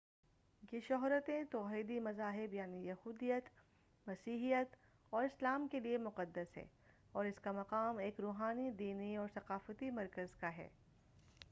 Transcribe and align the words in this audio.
یہ 0.71 0.79
شہرتین 0.87 1.45
توحیدی 1.45 1.99
مذاہب 1.99 2.53
یعنی 2.53 2.85
یہودیت 2.87 3.49
مسیحیت 4.07 4.75
اور 5.13 5.23
اسلام 5.23 5.67
کے 5.67 5.79
لئےمقدس 5.79 6.57
ہے 6.57 6.65
اور 7.11 7.25
اس 7.25 7.39
کا 7.39 7.51
مقام 7.51 7.97
ایک 7.97 8.19
روحانی 8.19 8.69
دینی 8.71 9.15
اور 9.15 9.27
ثقافتی 9.33 9.89
مرکز 9.91 10.35
کا 10.39 10.55
ہے 10.57 10.67